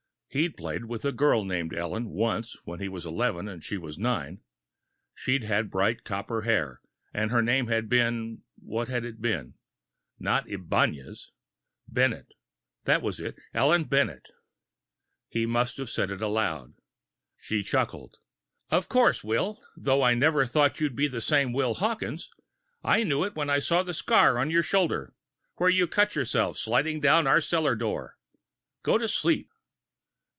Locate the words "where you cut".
25.55-26.15